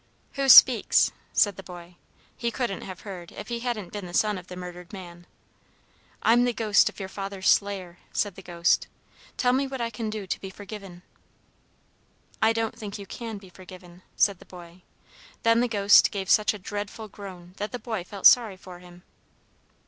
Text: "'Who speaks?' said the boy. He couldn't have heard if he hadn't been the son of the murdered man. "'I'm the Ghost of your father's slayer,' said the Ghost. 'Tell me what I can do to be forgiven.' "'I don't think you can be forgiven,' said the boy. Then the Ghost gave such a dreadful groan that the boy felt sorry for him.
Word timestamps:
"'Who 0.33 0.49
speaks?' 0.49 1.11
said 1.31 1.57
the 1.57 1.61
boy. 1.61 1.95
He 2.35 2.49
couldn't 2.49 2.81
have 2.81 3.01
heard 3.01 3.31
if 3.33 3.49
he 3.49 3.59
hadn't 3.59 3.93
been 3.93 4.07
the 4.07 4.15
son 4.15 4.39
of 4.39 4.47
the 4.47 4.55
murdered 4.55 4.91
man. 4.91 5.27
"'I'm 6.23 6.43
the 6.43 6.53
Ghost 6.53 6.89
of 6.89 6.99
your 6.99 7.07
father's 7.07 7.47
slayer,' 7.47 7.99
said 8.11 8.33
the 8.33 8.41
Ghost. 8.41 8.87
'Tell 9.37 9.53
me 9.53 9.67
what 9.67 9.79
I 9.79 9.91
can 9.91 10.09
do 10.09 10.25
to 10.25 10.41
be 10.41 10.49
forgiven.' 10.49 11.03
"'I 12.41 12.51
don't 12.53 12.75
think 12.79 12.97
you 12.97 13.05
can 13.05 13.37
be 13.37 13.49
forgiven,' 13.51 14.01
said 14.15 14.39
the 14.39 14.45
boy. 14.45 14.81
Then 15.43 15.59
the 15.59 15.67
Ghost 15.67 16.09
gave 16.09 16.31
such 16.31 16.55
a 16.55 16.57
dreadful 16.57 17.07
groan 17.07 17.53
that 17.57 17.71
the 17.71 17.77
boy 17.77 18.03
felt 18.03 18.25
sorry 18.25 18.57
for 18.57 18.79
him. 18.79 19.03